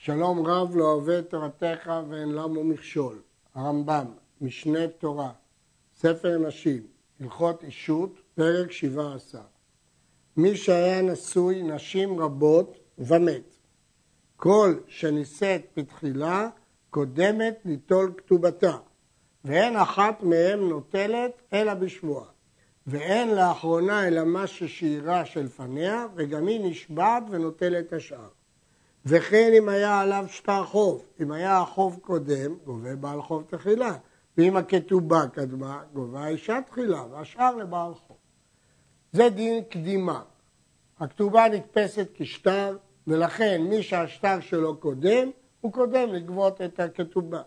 [0.00, 3.22] שלום רב לא אוהב את תורתך ואין למו מכשול.
[3.54, 4.06] הרמב"ם,
[4.40, 5.32] משנה תורה,
[5.96, 6.82] ספר נשים,
[7.20, 9.42] הלכות אישות, פרק שבעה עשר.
[10.36, 13.56] מי שהיה נשוי נשים רבות ומת.
[14.36, 16.48] כל שנישאת בתחילה
[16.90, 18.76] קודמת ליטול כתובתה,
[19.44, 22.28] ואין אחת מהם נוטלת אלא בשבועה.
[22.86, 28.37] ואין לאחרונה אלא מה ששאירה שלפניה, וגם היא נשבעת ונוטלת השאר.
[29.06, 33.96] וכן אם היה עליו שטר חוב, אם היה החוב קודם, גובה בעל חוב תחילה,
[34.38, 38.16] ואם הכתובה קדמה, גובה האישה תחילה, והשאר לבעל חוב.
[39.12, 40.22] זה דין קדימה.
[41.00, 42.76] הכתובה נתפסת כשטר,
[43.06, 47.42] ולכן מי שהשטר שלו קודם, הוא קודם לגבות את הכתובה.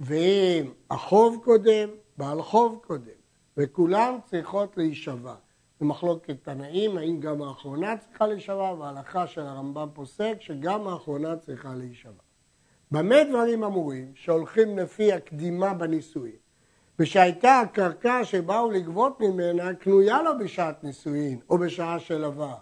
[0.00, 3.18] ואם החוב קודם, בעל חוב קודם,
[3.56, 5.34] וכולן צריכות להישבע.
[5.80, 12.22] במחלוקת תנאים, האם גם האחרונה צריכה להישבע, וההלכה של הרמב"ם פוסק שגם האחרונה צריכה להישבע.
[12.90, 16.36] במה דברים אמורים שהולכים לפי הקדימה בנישואין,
[16.98, 22.56] ושהייתה הקרקע שבאו לגבות ממנה קנויה לו בשעת נישואין או בשעה של עבר.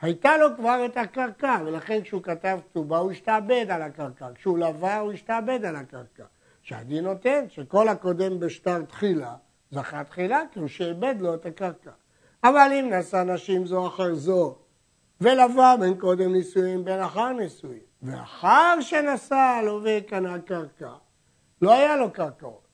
[0.00, 4.98] הייתה לו כבר את הקרקע, ולכן כשהוא כתב כתובה הוא השתעבד על הקרקע, כשהוא לווה
[4.98, 6.24] הוא השתעבד על הקרקע.
[6.62, 9.34] שהדין נותן שכל הקודם בשטר תחילה,
[9.70, 11.90] זכה תחילה כי הוא שאיבד לו את הקרקע.
[12.44, 14.56] אבל אם נשא נשים זו אחר זו,
[15.20, 20.92] ולווה בין קודם נישואין בין אחר נישואין, ואחר שנשא לווה קנה קרקע,
[21.62, 22.66] לא היה לו קרקעות,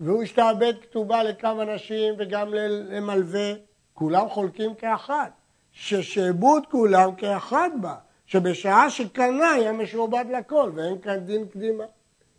[0.00, 3.52] והוא השתעבד כתובה לכמה נשים וגם למלווה,
[3.94, 5.30] כולם חולקים כאחד,
[5.72, 7.94] ששעבוד כולם כאחד בה,
[8.26, 11.84] שבשעה שקנה היה משועבד לכל, ואין כאן דין קדימה.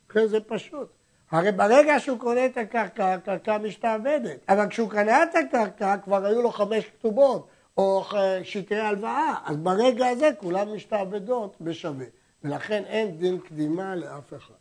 [0.09, 0.96] לכן זה פשוט.
[1.31, 4.37] הרי ברגע שהוא קונה את הקרקע, הקרקע משתעבדת.
[4.49, 7.47] אבל כשהוא קנה את הקרקע, כבר היו לו חמש כתובות,
[7.77, 8.03] או
[8.43, 9.35] שטרי הלוואה.
[9.45, 12.05] אז ברגע הזה כולם משתעבדות בשווה.
[12.43, 14.53] ולכן אין דין קדימה לאף אחד.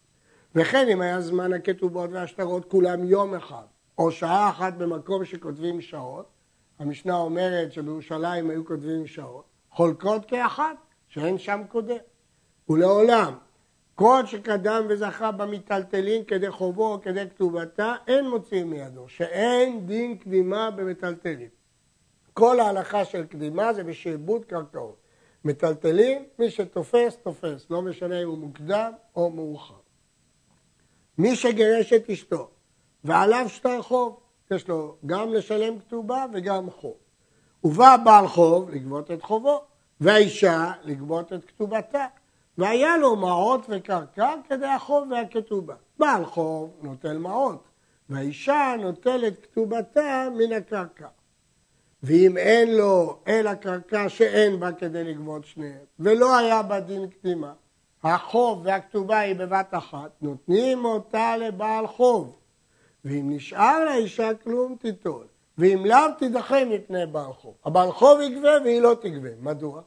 [0.55, 3.65] וכן אם היה זמן הכתובות והשטרות כולם יום אחד,
[3.99, 6.27] או שעה אחת במקום שכותבים שעות,
[6.79, 10.77] המשנה אומרת שבירושלים היו כותבים שעות, חולקות כאחת,
[11.09, 11.97] שאין שם קודם.
[12.69, 13.35] ולעולם,
[13.97, 20.71] כל שקדם וזכה במיטלטלין כדי חובו או כדי כתובתה, אין מוציאים מידו, שאין דין קדימה
[20.71, 21.49] במטלטלין.
[22.33, 24.97] כל ההלכה של קדימה זה בשעבוד קרקעות.
[25.45, 29.75] מטלטלין, מי שתופס, תופס, לא משנה אם הוא מוקדם או מאוחר.
[31.19, 32.51] מי שגירש את אשתו
[33.05, 34.21] ועליו שטר חוב,
[34.51, 36.97] יש לו גם לשלם כתובה וגם חוב.
[37.65, 39.61] ובא בעל חוב לגבות את חובו,
[40.01, 42.07] והאישה לגבות את כתובתה.
[42.59, 45.75] והיה לו מעות וקרקע כדי החוב והכתובה.
[45.99, 47.65] בעל חוב נוטל מעות,
[48.09, 51.09] והאישה נוטלת כתובתה מן הקרקע.
[52.03, 57.53] ואם אין לו אלא קרקע שאין בה כדי לגבות שניהם, ולא היה בה דין קדימה,
[58.03, 62.37] החוב והכתובה היא בבת אחת, נותנים אותה לבעל חוב.
[63.05, 65.27] ואם נשאר לאישה כלום תיטול,
[65.59, 67.55] ואם לאו תידחה מפני בעל חוב.
[67.65, 69.29] הבעל חוב יגבה והיא לא תגבה.
[69.41, 69.83] מדוע?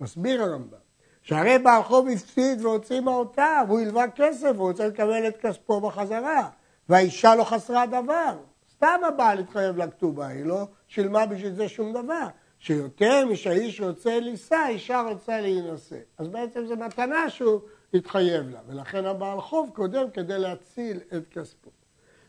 [0.00, 0.89] מסביר הרמב"ם.
[1.30, 6.48] שהרי בעל חוב הפסיד והוציא מהותיו, הוא הלווה כסף, הוא רוצה לקבל את כספו בחזרה,
[6.88, 8.36] והאישה לא חסרה דבר.
[8.72, 12.26] סתם הבעל התחייב לכתובה, היא לא שילמה בשביל זה שום דבר.
[12.58, 15.96] שיותר משהאיש רוצה לישא, האישה רוצה להינשא.
[16.18, 17.60] אז בעצם זו מתנה שהוא
[17.94, 21.70] התחייב לה, ולכן הבעל חוב קודם כדי להציל את כספו.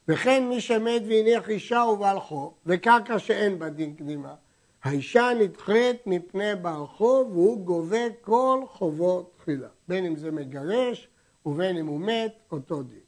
[0.08, 4.34] וכן מי שמת והניח אישה הוא בעל חוב, וקרקע שאין בה דין קדימה,
[4.84, 9.68] האישה נדחית מפני בעל חוב והוא גובה כל חובו תחילה.
[9.88, 11.08] בין אם זה מגרש
[11.46, 13.00] ובין אם הוא מת, אותו דין.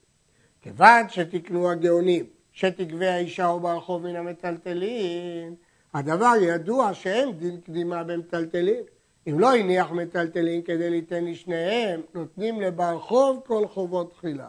[0.61, 5.55] כיוון שתקנו הגאונים שתגבה האישה או בעל חוב מן המטלטלין,
[5.93, 8.83] הדבר ידוע שאין דין קדימה במטלטלין.
[9.27, 14.47] אם לא הניח מטלטלין כדי ליתן לשניהם, נותנים לבעל חוב כל חובות תחילה.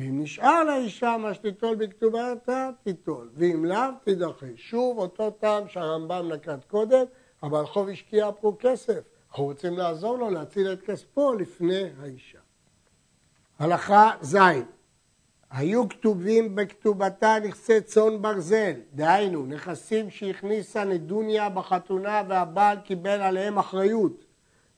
[0.00, 4.46] ואם נשאר לאישה מה שתיטול בכתובתה, תיטול, ואם לאו, תידחה.
[4.56, 7.04] שוב אותו טעם שהרמב"ם נקט קודם,
[7.42, 9.00] אבל חוב השקיע פה כסף.
[9.28, 12.38] אנחנו רוצים לעזור לו להציל את כספו לפני האישה.
[13.58, 14.36] הלכה ז'
[15.50, 24.24] היו כתובים בכתובתה נכסי צאן ברזל, דהיינו נכסים שהכניסה נדוניה בחתונה והבעל קיבל עליהם אחריות,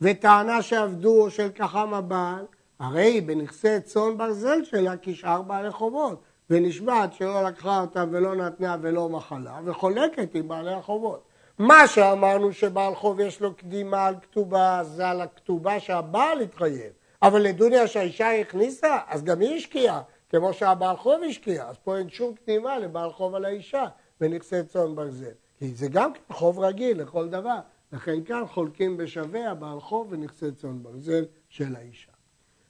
[0.00, 2.44] וטענה שעבדו או שלקחם הבעל,
[2.82, 9.08] הרי בנכסי צאן ברזל שלה כשאר בעלי חובות, ונשבעת שלא לקחה אותה ולא נתנה ולא
[9.08, 11.22] מחלה, וחולקת עם בעלי החובות.
[11.58, 16.92] מה שאמרנו שבעל חוב יש לו קדימה על כתובה, זה על הכתובה שהבעל התחייב.
[17.22, 21.68] אבל לדוניה שהאישה הכניסה, אז גם היא השקיעה, כמו שהבעל חוב השקיע.
[21.68, 23.84] אז פה אין שום קדימה לבעל חוב על האישה
[24.20, 25.34] בנכסי צאן ברזל.
[25.58, 27.58] כי זה גם כן חוב רגיל לכל דבר.
[27.92, 32.11] לכן כאן חולקים בשווה הבעל חוב ונכסי צאן ברזל של האישה.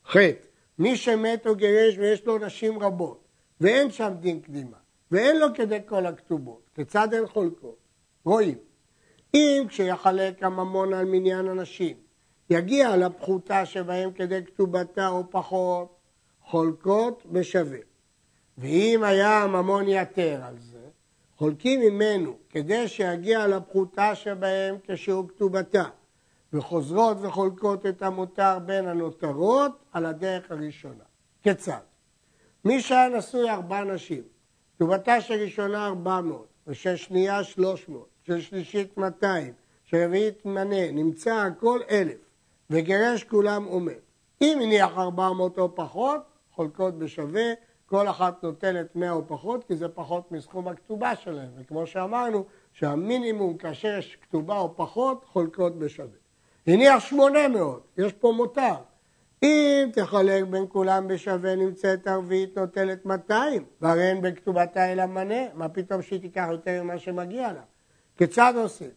[0.07, 0.17] ח'
[0.79, 3.25] מי שמת או גירש ויש לו נשים רבות
[3.61, 4.77] ואין שם דין קדימה
[5.11, 7.77] ואין לו כדי כל הכתובות, כיצד הן חולקות?
[8.25, 8.59] רואים,
[9.35, 11.97] אם כשיחלק הממון על מניין הנשים
[12.51, 15.97] יגיע לפחותה שבהם כדי כתובתה או פחות,
[16.43, 17.79] חולקות בשווה.
[18.59, 20.89] ואם היה הממון יתר על זה,
[21.37, 25.85] חולקים ממנו כדי שיגיע לפחותה שבהם כשהוא כתובתה,
[26.53, 31.05] וחוזרות וחולקות את המותר בין הנותרות על הדרך הראשונה.
[31.43, 31.81] כיצד?
[32.65, 34.23] מי שהיה נשוי ארבע נשים,
[34.77, 39.53] כתובתה של ראשונה ארבע מאות, ושל שנייה שלוש מאות, של שלישית מאתיים,
[39.85, 42.19] של רביעית מנה, נמצא הכל אלף,
[42.71, 44.01] וגירש כולם ומת.
[44.43, 46.21] אם הניח ארבע מאות או פחות,
[46.51, 47.53] חולקות בשווה,
[47.87, 51.51] כל אחת נותנת מאה או פחות, כי זה פחות מסכום הכתובה שלהם.
[51.57, 56.22] וכמו שאמרנו, שהמינימום כאשר יש כתובה או פחות, חולקות בשווה.
[56.67, 58.75] הניח שמונה מאות, יש פה מותר.
[59.43, 65.69] אם תחלק בין כולם בשווה נמצאת ערבית נוטלת 200, והרי אין בכתובתה אלא מנה, מה
[65.69, 67.63] פתאום שהיא תיקח יותר ממה שמגיע לה?
[68.17, 68.91] כיצד עושים?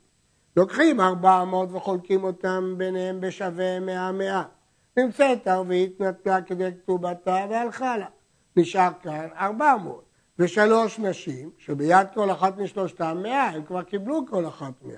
[0.58, 4.44] לוקחים 400 וחולקים אותם ביניהם בשווה 100 100.
[4.98, 8.08] נמצאת ערבית נטלה כדי כתובתה והלכה לה.
[8.56, 10.06] נשאר כאן 400.
[10.40, 14.96] ושלוש נשים, שביד כל אחת משלושתם 100, הם כבר קיבלו כל אחת 100.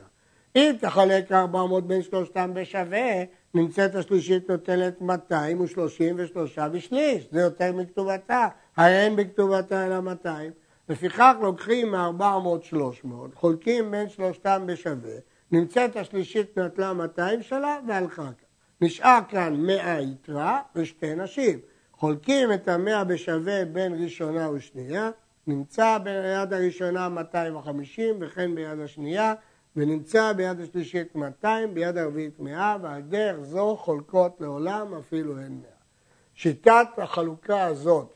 [0.58, 3.24] אם תחלק 400 בין שלושתם בשווה,
[3.54, 10.52] נמצאת השלישית נוטלת 233 ושליש, זה יותר מכתובתה, הרי אין בכתובתה אלא 200.
[10.90, 15.16] לפיכך לוקחים מ-400 300, חולקים בין שלושתם בשווה,
[15.52, 18.32] נמצאת השלישית נטלה 200 שלה והלכה כאן.
[18.82, 21.60] נשאר כאן 100 יתרה ושתי נשים.
[21.94, 25.10] חולקים את המאה בשווה בין ראשונה ושנייה,
[25.48, 29.34] נמצא ביד הראשונה 250 וכן ביד השנייה
[29.78, 35.70] ונמצא ביד השלישית 200, ביד הרביעית 100, ועל דרך זו חולקות לעולם אפילו הן 100.
[36.34, 38.14] שיטת החלוקה הזאת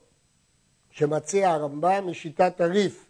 [0.89, 3.09] שמציע הרמב"ם היא שיטת הריף.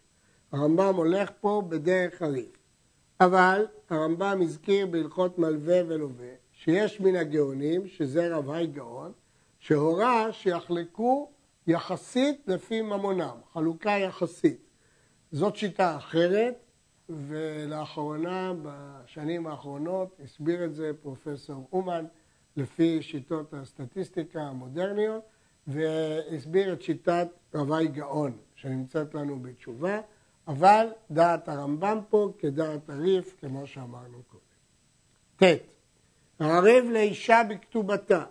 [0.52, 2.56] הרמב"ם הולך פה בדרך הריף.
[3.20, 9.12] אבל הרמב"ם הזכיר בהלכות מלווה ולווה שיש מן הגאונים, שזה רב היי גאון,
[9.58, 11.30] שהורה שיחלקו
[11.66, 14.60] יחסית לפי ממונם, חלוקה יחסית.
[15.32, 16.54] זאת שיטה אחרת,
[17.08, 22.04] ולאחרונה, בשנים האחרונות, הסביר את זה פרופסור אומן
[22.56, 25.22] לפי שיטות הסטטיסטיקה המודרניות,
[25.66, 30.00] והסביר את שיטת רבי גאון שנמצאת לנו בתשובה,
[30.48, 34.42] אבל דעת הרמב"ם פה כדעת הריף, כמו שאמרנו קודם.
[35.36, 35.42] ט.
[36.40, 38.24] הערב לאישה בכתובתה,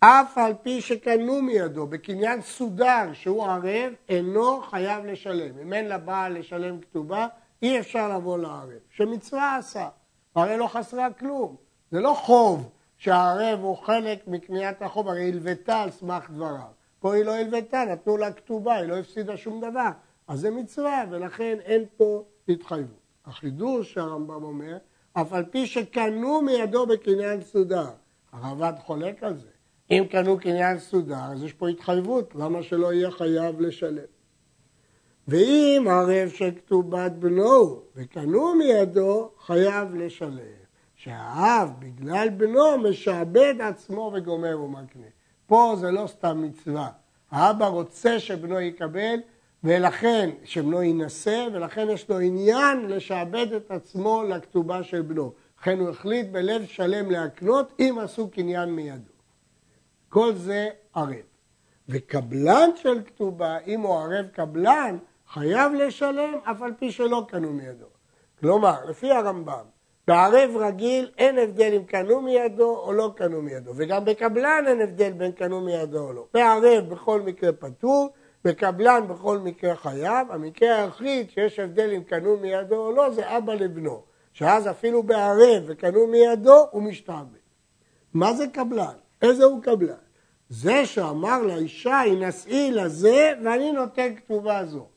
[0.00, 5.58] אף על פי שקנו מידו בקניין סודר שהוא ערב, אינו חייב לשלם.
[5.58, 7.26] אם אין לבעל לשלם כתובה,
[7.62, 9.88] אי אפשר לבוא לערב, שמצווה עשה,
[10.34, 11.56] הרי לא חסרה כלום.
[11.90, 16.82] זה לא חוב שהערב הוא חלק מקניית החוב, הרי הלוותה על סמך דבריו.
[17.00, 19.88] פה היא לא הלוותה, נתנו לה כתובה, היא לא הפסידה שום דבר.
[20.28, 23.00] אז זה מצווה, ולכן אין פה התחייבות.
[23.24, 24.76] החידוש שהרמב"ם אומר,
[25.12, 27.90] אף על פי שקנו מידו בקניין סודר.
[28.32, 29.48] הרב"ד חולק על זה.
[29.90, 34.11] אם קנו קניין סודר, אז יש פה התחייבות, למה שלא יהיה חייב לשלם?
[35.28, 40.62] ואם ערב של כתובת בנו וקנו מידו, חייב לשלם.
[40.94, 45.06] שהאב, בגלל בנו, משעבד עצמו וגומר ומקנה.
[45.46, 46.88] פה זה לא סתם מצווה.
[47.30, 49.20] האבא רוצה שבנו יקבל,
[49.64, 55.32] ולכן, שבנו יינשא, ולכן יש לו עניין לשעבד את עצמו לכתובה של בנו.
[55.60, 59.12] לכן הוא החליט בלב שלם להקנות, אם עשו קניין מידו.
[60.08, 61.14] כל זה ערב.
[61.88, 64.96] וקבלן של כתובה, אם הוא ערב קבלן,
[65.32, 67.86] חייב לשלם אף על פי שלא קנו מידו.
[68.40, 69.64] כלומר, לפי הרמב"ם,
[70.08, 75.12] בערב רגיל אין הבדל אם קנו מידו או לא קנו מידו, וגם בקבלן אין הבדל
[75.12, 76.26] בין קנו מידו או לא.
[76.34, 78.10] בערב בכל מקרה פטור,
[78.44, 83.54] בקבלן בכל מקרה חייב, המקרה היחיד שיש הבדל אם קנו מידו או לא זה אבא
[83.54, 87.42] לבנו, שאז אפילו בערב וקנו מידו הוא משתעבד.
[88.14, 88.94] מה זה קבלן?
[89.22, 89.94] איזה הוא קבלן?
[90.48, 94.91] זה שאמר לאישה, הנשאי לזה ואני נותן כתובה זו.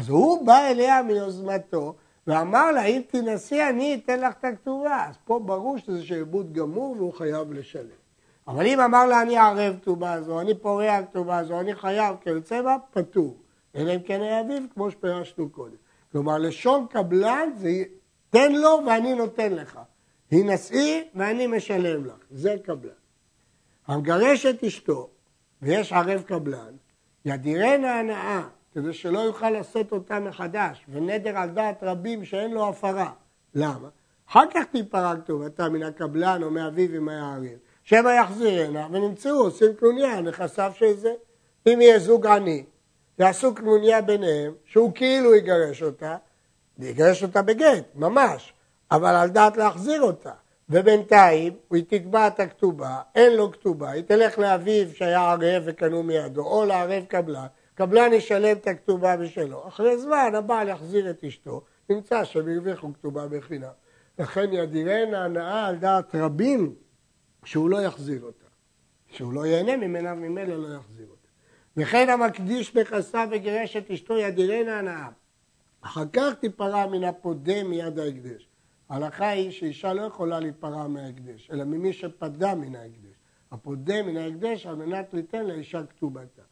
[0.00, 1.94] אז הוא בא אליה מיוזמתו
[2.26, 5.04] ואמר לה, אם תנסי אני אתן לך את הכתובה.
[5.08, 8.00] אז פה ברור שזה שעבוד גמור והוא חייב לשלם.
[8.48, 12.62] אבל אם אמר לה, אני ערב כתובה הזו, אני פורע כתובה הזו, אני חייב כיוצא
[12.62, 13.36] בה, פטור.
[13.76, 15.76] אלא אם כן היה אביו, כמו שפירשנו קודם.
[16.12, 17.82] כלומר, לשון קבלן זה
[18.30, 19.80] תן לו ואני נותן לך.
[20.32, 22.18] הנשאי ואני משלם לך.
[22.30, 22.90] זה קבלן.
[23.86, 25.10] המגרש את אשתו,
[25.62, 26.74] ויש ערב קבלן,
[27.24, 28.42] ידירנה הנאה
[28.74, 33.12] כדי שלא יוכל לשאת אותה מחדש, ונדר על דעת רבים שאין לו הפרה.
[33.54, 33.88] למה?
[34.30, 37.58] אחר כך תיפרע כתובתה מן הקבלן או מאביו היה ערב.
[37.82, 41.12] שמא יחזירנה ונמצאו עושים קנוניה, נכסיו של זה.
[41.66, 42.64] אם יהיה זוג עני,
[43.18, 46.16] יעשו קנוניה ביניהם, שהוא כאילו יגרש אותה,
[46.78, 48.52] ויגרש אותה בגט, ממש,
[48.90, 50.32] אבל על דעת להחזיר אותה.
[50.68, 56.42] ובינתיים היא תקבע את הכתובה, אין לו כתובה, היא תלך לאביו שהיה ערב וקנו מידו,
[56.42, 59.68] או לערב קבלן, קבלן ישלם את הכתובה בשלו.
[59.68, 63.70] אחרי זמן הבעל יחזיר את אשתו, נמצא שהם הרוויחו כתובה בחינם.
[64.18, 66.74] לכן ידירנה הנאה על דעת רבים
[67.44, 68.46] שהוא לא יחזיר אותה.
[69.08, 71.28] שהוא לא ייהנה ממנה וממילא לא יחזיר אותה.
[71.76, 75.08] וכן המקדיש בכסה וגירש את אשתו ידירנה הנאה.
[75.80, 78.48] אחר כך תיפרע מן הפודה מיד ההקדש.
[78.88, 83.16] ההלכה היא שאישה לא יכולה להיפרע מההקדש, אלא ממי שפדה מן ההקדש.
[83.50, 86.42] הפודה מן ההקדש על מנת ליתן לאישה כתובתה.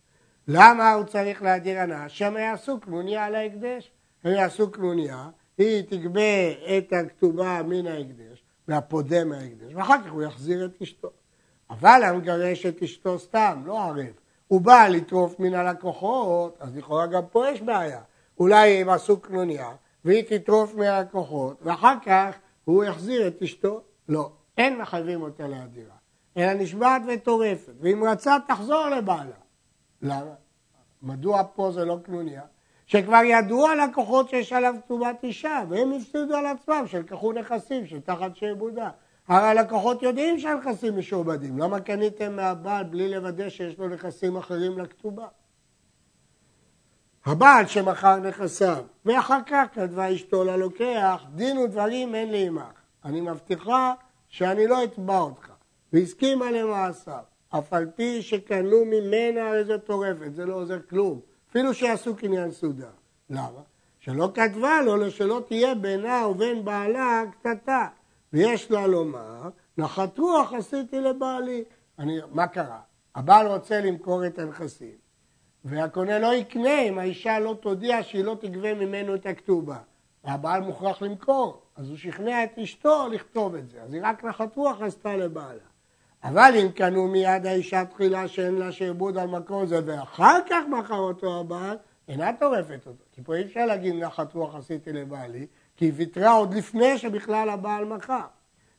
[0.51, 2.09] למה הוא צריך להדיר הנאה?
[2.09, 3.91] שם יעשו קנוניה על ההקדש.
[4.25, 5.29] הם יעשו קנוניה,
[5.59, 11.11] היא תגבה את הכתובה מן ההקדש והפודה מההקדש, ואחר כך הוא יחזיר את אשתו.
[11.71, 14.07] אבל המגרש את אשתו סתם, לא ערב.
[14.49, 18.01] הוא בא לטרוף מן הלקוחות, אז לכאורה גם פה יש בעיה.
[18.39, 19.71] אולי הם עשו קנוניה,
[20.05, 23.81] והיא תטרוף מהלקוחות, ואחר כך הוא יחזיר את אשתו.
[24.09, 25.95] לא, אין מחייבים אותה להדירה,
[26.37, 29.48] אלא נשבעת וטורפת, ואם רצה תחזור לבעלה.
[30.03, 30.35] למה?
[31.03, 32.43] מדוע פה זה לא קנוניה?
[32.87, 38.91] שכבר ידעו הלקוחות שיש עליו כתובת אישה, והם הפסידו על עצמם שלקחו נכסים שתחת שעבודה.
[39.29, 45.27] הרי הלקוחות יודעים שהנכסים משועבדים, למה קניתם מהבעל בלי לוודא שיש לו נכסים אחרים לכתובה?
[47.27, 52.73] הבעל שמכר נכסיו, ואחר כך כתבה אשתו ללוקח, דין ודברים אין לי עמך.
[53.05, 53.95] אני מבטיחה
[54.29, 55.53] שאני לא אתבע אותך.
[55.93, 57.23] והסכימה למעשיו.
[57.51, 61.21] אף על פי שקנו ממנה הרי זו טורפת, זה לא עוזר כלום.
[61.51, 62.91] אפילו שיעשו קניין סודר.
[63.31, 63.61] למה?
[64.01, 67.89] שלא כתבה לו שלא תהיה בינה ובין בעלה קטטה.
[68.33, 71.65] ויש לה לומר, נחת רוח עשיתי לבעלי.
[71.99, 72.81] אני, מה קרה?
[73.15, 74.95] הבעל רוצה למכור את הנכסים,
[75.65, 79.79] והקונה לא יקנה אם האישה לא תודיע שהיא לא תגבה ממנו את הכתובה.
[80.25, 83.83] והבעל מוכרח למכור, אז הוא שכנע את אשתו לכתוב את זה.
[83.83, 85.68] אז היא רק נחת רוח עשתה לבעלה.
[86.25, 90.99] אבל אם קנו מיד האישה תחילה שאין לה שעבוד על מקום זה ואחר כך מכר
[90.99, 91.77] אותו הבעל,
[92.09, 93.05] אינה טורפת אותו.
[93.13, 95.47] כי פה אי אפשר להגיד נחת רוח עשיתי לבעלי,
[95.77, 98.25] כי היא ויתרה עוד לפני שבכלל הבעל מכר.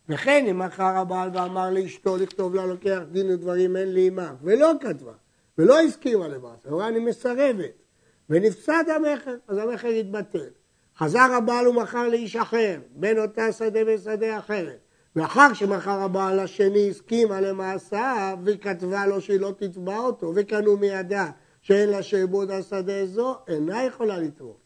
[0.09, 4.71] וכן אם מכר הבעל ואמר לאשתו לכתוב לה לוקח דין ודברים אין לי עמך, ולא
[4.81, 5.13] כתבה,
[5.57, 7.83] ולא הסכימה למעשה, אמרה אני מסרבת,
[8.29, 10.49] ונפסד המכר, אז המכר יתבטל.
[10.97, 14.88] חזר הבעל ומכר לאיש אחר, בין אותה שדה ושדה אחרת.
[15.15, 21.89] ואחר שמכר הבעל השני הסכימה למעשיו וכתבה לו שהיא לא תתבע אותו וקנו מידה שאין
[21.89, 24.57] לה שעבוד השדה זו, אינה יכולה לטרוף.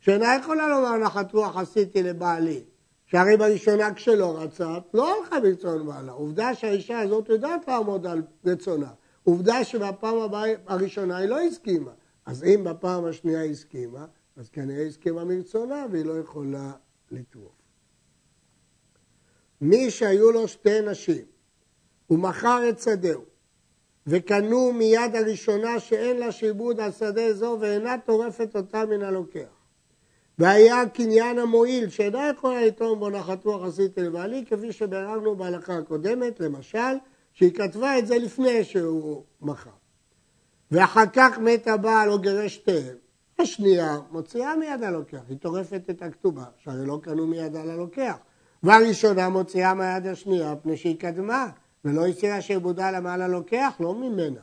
[0.00, 2.64] שאינה יכולה לומר נחת רוח עשיתי לבעלי.
[3.06, 6.12] שהרי בראשונה כשלא רצה, לא הלכה ברצון בעלה.
[6.12, 8.90] עובדה שהאישה הזאת יודעת לעמוד על רצונה.
[9.24, 10.16] עובדה שבפעם
[10.66, 11.90] הראשונה היא לא הסכימה.
[12.26, 16.72] אז אם בפעם השנייה היא הסכימה, אז כנראה הסכימה מרצונה והיא לא יכולה
[17.10, 17.59] לטרוף.
[19.60, 21.24] מי שהיו לו שתי נשים,
[22.06, 23.24] הוא מכר את שדהו,
[24.06, 29.60] וקנו מיד הראשונה שאין לה שיבוד על שדה זו ואינה טורפת אותה מן הלוקח.
[30.38, 36.40] והיה קניין המועיל שאינה יכולה לטעום בו נחת רוח עשיתי לבעלי, כפי שביררנו בהלכה הקודמת,
[36.40, 36.96] למשל,
[37.32, 39.70] שהיא כתבה את זה לפני שהוא מכר.
[40.70, 42.96] ואחר כך מת הבעל או גירש שתיהם.
[43.38, 48.16] השנייה מוציאה מיד הלוקח, היא טורפת את הכתובה, שהרי לא קנו מיד על הלוקח.
[48.62, 51.46] והראשונה מוציאה מהיד השנייה פני שהיא קדמה,
[51.84, 54.40] ולא הסירה שעבודה למעלה לוקח, לא ממנה.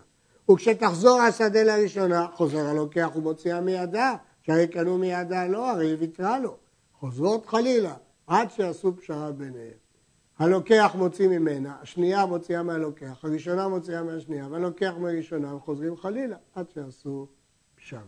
[0.52, 6.58] וכשתחזור השדה לראשונה, חוזר הלוקח ומוציאה מידה, שהרי קנו מידה לא, הרי היא ויתרה לו.
[7.00, 7.94] חוזרות חלילה,
[8.28, 9.78] עד שיעשו פשרה ביניהם.
[10.40, 17.28] הלוקח מוציא ממנה, השנייה מוציאה מהלוקח, הראשונה מוציאה מהשנייה, והלוקח מהראשונה, וחוזרים חלילה, עד שיעשו
[17.76, 18.02] פשרה.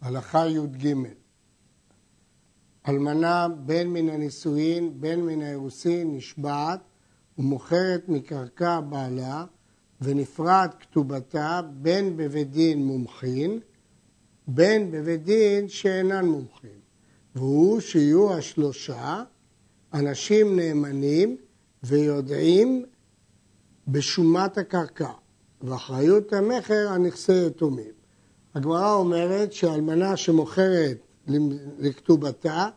[0.00, 0.94] הלכה י"ג
[2.88, 6.80] אלמנה בין מן הנישואין בין מן האירוסין נשבעת
[7.38, 9.44] ומוכרת מקרקע בעלה
[10.00, 13.60] ונפרעת כתובתה בין בבית דין מומחין
[14.46, 16.80] בין בבית דין שאינן מומחין
[17.34, 19.22] והוא שיהיו השלושה
[19.94, 21.36] אנשים נאמנים
[21.82, 22.84] ויודעים
[23.88, 25.10] בשומת הקרקע
[25.62, 27.92] ואחריות המכר על נכסי יתומים.
[28.54, 30.98] הגמרא אומרת שאלמנה שמוכרת
[31.78, 32.68] לכתובתה,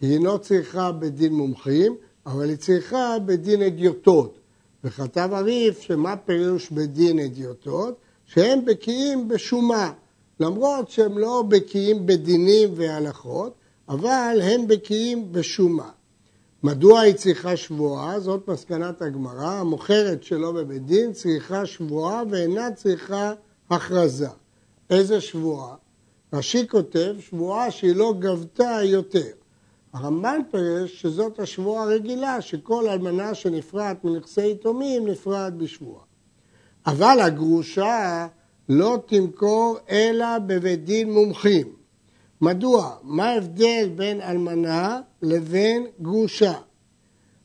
[0.00, 4.38] היא אינו צריכה בדין מומחים, אבל היא צריכה בדין אדיוטות.
[4.84, 7.96] וכתב הריף שמה פירוש בדין אדיוטות?
[8.26, 9.92] שהם בקיאים בשומה,
[10.40, 13.54] למרות שהם לא בקיאים בדינים והלכות,
[13.88, 15.90] אבל הם בקיאים בשומה.
[16.62, 18.20] מדוע היא צריכה שבועה?
[18.20, 19.50] זאת מסקנת הגמרא.
[19.50, 23.32] המוכרת שלא בבית דין צריכה שבועה ואינה צריכה
[23.70, 24.28] הכרזה.
[24.90, 25.74] איזה שבועה?
[26.32, 29.30] רש"י כותב שבועה שהיא לא גבתה יותר.
[29.92, 36.04] הרמב"ן פירש שזאת השבועה הרגילה, שכל אלמנה שנפרעת מנכסי יתומים נפרעת בשבועה.
[36.86, 38.26] אבל הגרושה
[38.68, 41.72] לא תמכור אלא בבית דין מומחים.
[42.40, 42.96] מדוע?
[43.02, 46.54] מה ההבדל בין אלמנה לבין גרושה?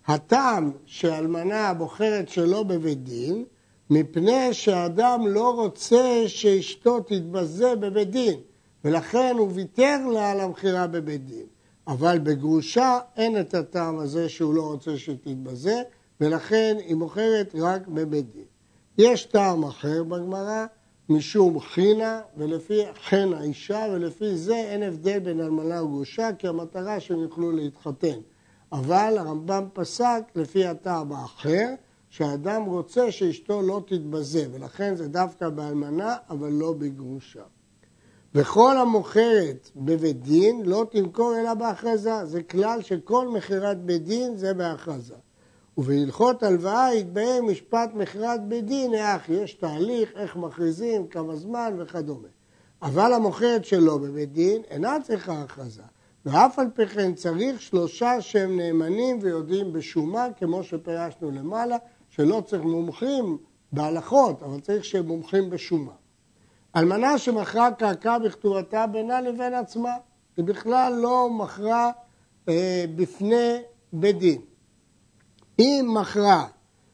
[0.08, 3.46] הטעם שאלמנה בוחרת שלא בבית דין,
[3.90, 8.40] מפני שאדם לא רוצה שאשתו תתבזה בבית דין,
[8.86, 11.46] ולכן הוא ויתר לה על המכירה בבית דין.
[11.88, 15.82] אבל בגרושה אין את הטעם הזה שהוא לא רוצה שתתבזה,
[16.22, 18.46] ולכן היא מוכרת רק בבית דין.
[18.98, 20.66] יש טעם אחר בגמרא,
[21.10, 27.20] משום חינה, ולפי חן האישה, ולפי זה אין הבדל בין אלמנה וגרושה, כי המטרה שהם
[27.20, 28.20] יוכלו להתחתן.
[28.72, 31.68] אבל הרמב"ם פסק לפי הטעם האחר,
[32.10, 37.44] שהאדם רוצה שאשתו לא תתבזה, ולכן זה דווקא באלמנה, אבל לא בגרושה.
[38.36, 42.26] וכל המוכרת בבית דין לא תמכור אלא בהכרזה.
[42.26, 45.16] זה כלל שכל מכירת בית דין זה בהכרזה.
[45.78, 52.28] ובהלכות הלוואה יתבהר משפט מכירת בית דין, איך יש תהליך, איך מכריזים, כמה זמן וכדומה.
[52.82, 55.82] אבל המוכרת שלו בבית דין אינה צריכה הכרזה.
[56.26, 61.78] ואף על פי כן צריך שלושה שהם נאמנים ויודעים בשומה, כמו שפירשנו למעלה,
[62.10, 63.38] שלא צריך מומחים
[63.72, 65.92] בהלכות, אבל צריך שהם מומחים בשומה.
[66.78, 69.92] אלמנה שמכרה קרקע בכתובתה בינה לבין עצמה,
[70.38, 71.92] היא בכלל לא מכרה
[72.50, 73.62] אה, בפני
[73.94, 74.42] בית דין.
[75.60, 76.48] אם מכרה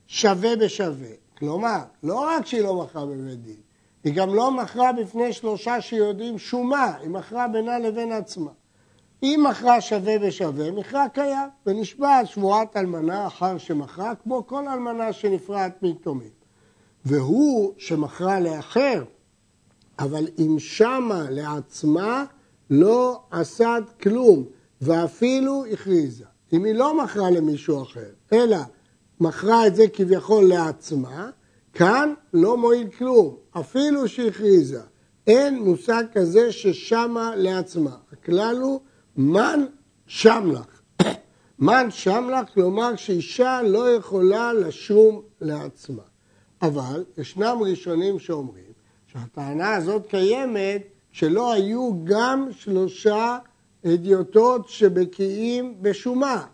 [0.07, 3.55] שווה בשווה, כלומר, לא רק שהיא לא מכרה בבית דין,
[4.03, 8.51] היא גם לא מכרה בפני שלושה שיודעים שומה, היא מכרה בינה לבין עצמה.
[9.23, 15.83] אם מכרה שווה בשווה, מכרה קיים, ונשבע שבועת אלמנה אחר שמכרה, כמו כל אלמנה שנפרעת
[15.83, 16.29] מיתומים.
[17.05, 19.03] והוא שמכרה לאחר,
[19.99, 22.25] אבל אם שמה לעצמה
[22.69, 24.45] לא עשת כלום,
[24.81, 26.25] ואפילו הכריזה.
[26.53, 28.57] אם היא לא מכרה למישהו אחר, אלא
[29.19, 31.29] מכרה את זה כביכול לעצמה,
[31.73, 34.81] כאן לא מועיל כלום, אפילו שהכריזה.
[35.27, 37.95] אין מושג כזה ששמה לעצמה.
[38.11, 38.79] הכלל הוא
[39.17, 39.65] מן
[40.07, 40.81] שם לך.
[41.59, 46.03] מן שם לך, כלומר שאישה לא יכולה לשום לעצמה.
[46.61, 48.72] אבל ישנם ראשונים שאומרים
[49.13, 53.37] שהטענה הזאת קיימת שלא היו גם שלושה
[53.85, 56.45] הדיוטות שבקיאים בשומה.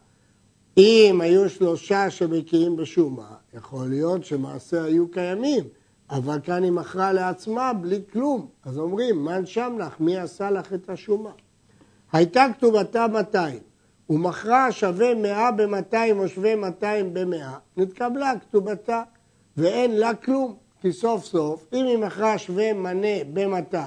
[0.77, 5.63] אם היו שלושה שבקיאים בשומה, יכול להיות שמעשה היו קיימים,
[6.09, 8.47] אבל כאן היא מכרה לעצמה בלי כלום.
[8.63, 11.31] אז אומרים, מן שם לך, מי עשה לך את השומה?
[12.11, 13.59] הייתה כתובתה 200,
[14.09, 19.03] ומכרה שווה 100 ב-200 או שווה 200 ב-100, נתקבלה כתובתה,
[19.57, 20.68] ואין לה כלום.
[20.81, 23.77] כי סוף סוף, אם היא מכרה שווה מנה ב-200,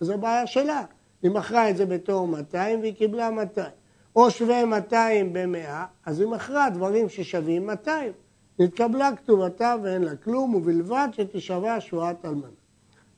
[0.00, 0.82] זו בעיה שלה.
[1.22, 3.70] היא מכרה את זה בתור 200 והיא קיבלה 200.
[4.16, 5.70] או שווה 200 ב-100,
[6.06, 8.12] אז היא מכרה דברים ששווים 200.
[8.58, 12.46] נתקבלה כתובתה ואין לה כלום, ובלבד שתשווה שבועת אלמנה.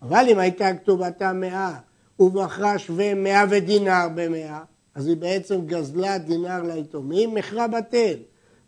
[0.03, 1.75] אבל אם הייתה כתובתה 100
[2.19, 4.53] ומכרה שווה 100 ודינר ב-100,
[4.95, 8.17] אז היא בעצם גזלה דינר ליתומים, מכרה בטל.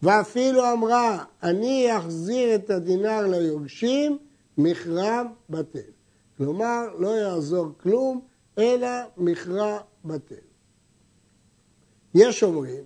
[0.03, 4.19] ואפילו אמרה, אני אחזיר את הדינר ליורשים,
[4.59, 5.91] מכרה בטל.
[6.37, 8.21] כלומר, לא יעזור כלום,
[8.59, 10.35] אלא מכרה בטל.
[12.15, 12.85] יש אומרים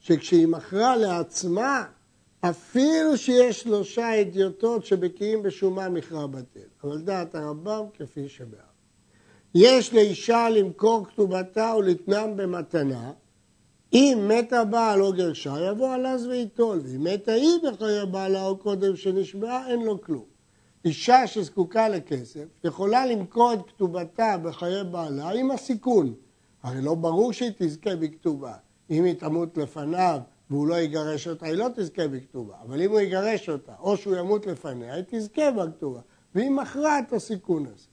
[0.00, 1.84] שכשהיא מכרה לעצמה,
[2.40, 6.68] אפילו שיש שלושה אדיוטות שבקיאים בשומה מכרה בטל.
[6.84, 8.60] אבל דעת הרמב"ם כפי שבאר.
[9.54, 13.12] יש לאישה למכור כתובתה ולתנם במתנה,
[13.92, 18.96] אם מתה בעל או גרשה, יבוא עלז וייטול, ואם מתה היא בחיי בעלה או קודם
[18.96, 20.35] שנשבעה, אין לו כלום.
[20.86, 26.14] אישה שזקוקה לכסף יכולה למכור את כתובתה בחיי בעלה עם הסיכון.
[26.62, 28.54] הרי לא ברור שהיא תזכה בכתובה.
[28.90, 30.20] אם היא תמות לפניו
[30.50, 32.54] והוא לא יגרש אותה, היא לא תזכה בכתובה.
[32.66, 36.00] אבל אם הוא יגרש אותה, או שהוא ימות לפניה, היא תזכה בכתובה.
[36.34, 37.86] והיא מכרה את הסיכון הזה.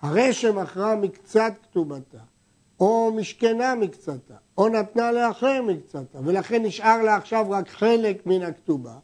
[0.00, 2.18] הרי שמכרה מקצת כתובתה,
[2.80, 8.94] או משכנה מקצתה, או נתנה לאחר מקצתה, ולכן נשאר לה עכשיו רק חלק מן הכתובה,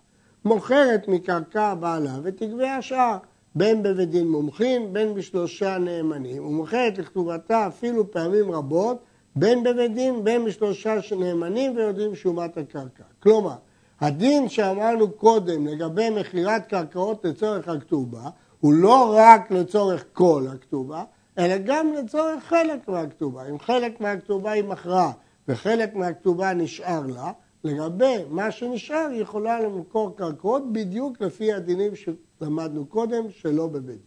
[0.48, 3.16] מוכרת מקרקע בעלה ותגבה השאר,
[3.54, 8.98] בין בבית דין מומחים, בין בשלושה נאמנים, ומוכרת לכתובתה אפילו פעמים רבות,
[9.36, 13.02] בין בבית דין, בין בשלושה נאמנים ויודעים שומת הקרקע.
[13.22, 13.54] כלומר,
[14.00, 18.30] הדין שאמרנו קודם לגבי מכירת קרקעות לצורך הכתובה,
[18.60, 21.04] הוא לא רק לצורך כל הכתובה,
[21.38, 23.48] אלא גם לצורך חלק מהכתובה.
[23.50, 25.12] אם חלק מהכתובה היא מכרה
[25.48, 27.32] וחלק מהכתובה נשאר לה,
[27.64, 33.98] לגבי מה שנשאר, היא יכולה למכור קרקעות בדיוק לפי הדינים שלמדנו קודם, שלא בבית דין.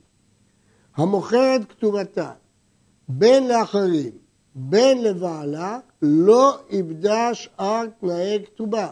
[0.96, 2.32] המוכרת כתובתה
[3.08, 4.12] בין לאחרים,
[4.56, 8.88] בין לבעלה, לא איבדה שאר תנאי כתובה.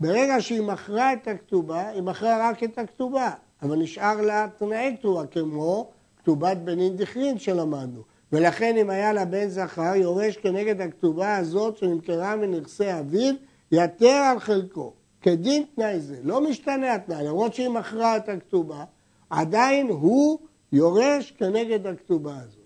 [0.00, 3.30] ברגע שהיא מכרה את הכתובה, היא מכרה רק את הכתובה,
[3.62, 8.02] אבל נשאר לה תנאי כתובה, כמו כתובת בנין דכרין שלמדנו.
[8.32, 13.34] ולכן אם היה לה בן זכר, יורש כנגד הכתובה הזאת שנמכרה מנכסי אביו,
[13.72, 14.92] יתר על חלקו.
[15.20, 16.20] כדין תנאי זה.
[16.22, 18.84] לא משתנה התנאי, למרות שהיא מכרה את הכתובה,
[19.30, 20.38] עדיין הוא
[20.72, 22.58] יורש כנגד הכתובה הזאת.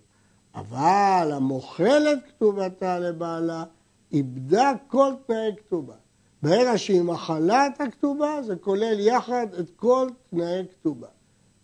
[0.55, 3.63] אבל המוכלת כתובתה לבעלה,
[4.11, 5.93] איבדה כל תנאי כתובה.
[6.41, 11.07] ברגע שהיא מחלה את הכתובה, זה כולל יחד את כל תנאי כתובה.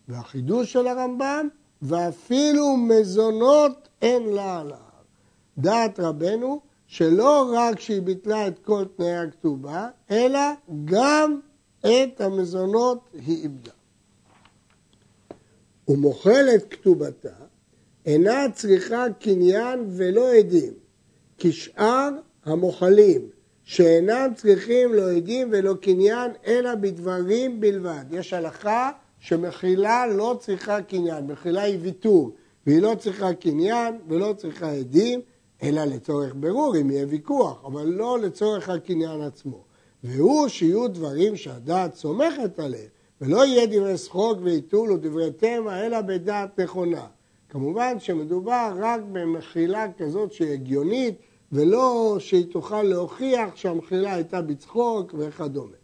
[0.08, 1.48] והחידוש של הרמב"ם,
[1.82, 4.78] ואפילו מזונות אין לה עליו.
[5.58, 10.40] דעת רבנו, שלא רק שהיא ביטלה את כל תנאי הכתובה, אלא
[10.86, 11.40] גם
[11.80, 13.72] את המזונות היא איבדה.
[15.88, 17.34] ומוכלת כתובתה
[18.06, 20.74] אינה צריכה קניין ולא עדים,
[21.38, 22.10] כשאר
[22.46, 23.30] המוכלים
[23.64, 28.06] שאינם צריכים לא עדים ולא קניין אלא בדברים בלבד.
[28.12, 32.32] יש הלכה שמכילה לא צריכה קניין, מכילה היא ויתור,
[32.68, 35.22] והיא לא צריכה קניין ולא צריכה עדים,
[35.64, 39.64] אלא לצורך ברור, אם יהיה ויכוח, אבל לא לצורך הקניין עצמו.
[40.04, 42.88] והוא שיהיו דברים שהדעת סומכת עליהם,
[43.22, 47.06] ולא יהיה דברי שחוק ועיתול ודברי תמה, אלא בדעת נכונה.
[47.50, 51.16] כמובן שמדובר רק במחילה כזאת שהיא הגיונית,
[51.52, 55.78] ולא שהיא תוכל להוכיח שהמחילה הייתה בצחוק וכדומה.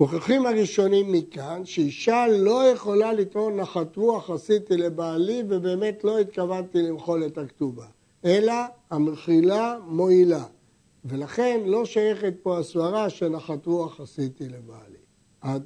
[0.00, 7.26] מוכיחים הראשונים מכאן שאישה לא יכולה לטעון נחת רוח עשיתי לבעלי ובאמת לא התכוונתי למחול
[7.26, 7.86] את הכתובה,
[8.24, 8.54] אלא
[8.90, 10.44] המחילה מועילה.
[11.04, 14.98] ולכן לא שייכת פה הסברה שנחת רוח עשיתי לבעלי.
[15.40, 15.64] עד